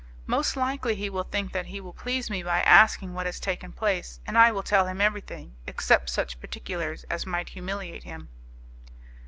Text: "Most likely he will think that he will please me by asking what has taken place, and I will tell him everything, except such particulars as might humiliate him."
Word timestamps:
"Most 0.25 0.57
likely 0.57 0.95
he 0.95 1.11
will 1.11 1.21
think 1.25 1.53
that 1.53 1.67
he 1.67 1.79
will 1.79 1.93
please 1.93 2.31
me 2.31 2.41
by 2.41 2.61
asking 2.63 3.13
what 3.13 3.27
has 3.27 3.39
taken 3.39 3.71
place, 3.71 4.19
and 4.25 4.35
I 4.35 4.51
will 4.51 4.63
tell 4.63 4.87
him 4.87 4.99
everything, 4.99 5.57
except 5.67 6.09
such 6.09 6.39
particulars 6.39 7.03
as 7.03 7.27
might 7.27 7.49
humiliate 7.49 8.01
him." 8.03 8.29